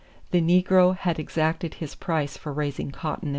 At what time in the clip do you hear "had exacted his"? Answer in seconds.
0.97-1.93